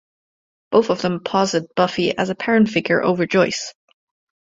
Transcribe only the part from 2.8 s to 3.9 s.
over Joyce.